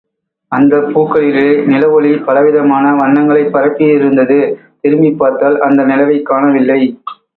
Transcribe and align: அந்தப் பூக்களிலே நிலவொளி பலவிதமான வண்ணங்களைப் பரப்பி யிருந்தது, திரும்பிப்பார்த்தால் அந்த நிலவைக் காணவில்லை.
அந்தப் 0.51 0.87
பூக்களிலே 0.91 1.43
நிலவொளி 1.65 2.23
பலவிதமான 2.23 2.95
வண்ணங்களைப் 2.95 3.51
பரப்பி 3.51 3.85
யிருந்தது, 3.91 4.39
திரும்பிப்பார்த்தால் 4.81 5.59
அந்த 5.59 5.85
நிலவைக் 5.85 6.25
காணவில்லை. 6.25 6.81